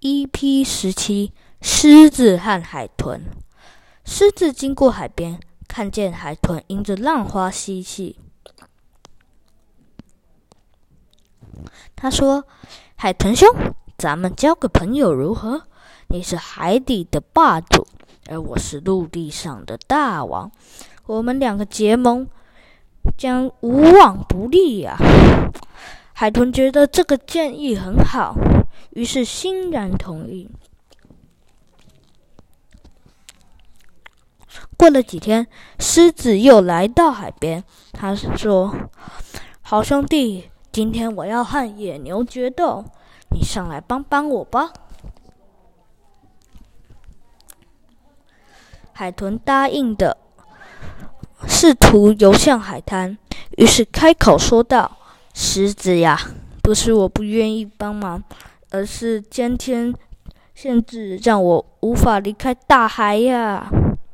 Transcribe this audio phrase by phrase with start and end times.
[0.00, 3.20] EP 十七：狮子和海豚。
[4.04, 8.16] 狮子经过海边，看见海豚迎着浪花嬉戏。
[11.96, 12.44] 他说
[12.94, 13.48] ：“海豚兄，
[13.96, 15.62] 咱们交个朋友如何？
[16.06, 17.84] 你是海底的霸主，
[18.30, 20.52] 而我是陆地上的大王，
[21.06, 22.28] 我们两个结盟
[23.16, 24.96] 将无往不利呀！”
[26.14, 28.36] 海豚觉得这个建议很好。
[28.90, 30.50] 于是欣然同意。
[34.76, 35.48] 过了几天，
[35.78, 37.64] 狮子又来到海边。
[37.92, 38.90] 他说
[39.60, 42.84] ：“好兄弟，今天我要和野牛决斗，
[43.30, 44.72] 你上来帮帮我吧。”
[48.92, 50.16] 海豚答应的，
[51.46, 53.18] 试图游向海滩。
[53.56, 54.96] 于是开口说道
[55.34, 56.16] ：“狮子呀，
[56.62, 58.22] 不是我不愿意帮忙。”
[58.70, 59.94] 而是今天
[60.54, 63.68] 限制让我无法离开大海呀。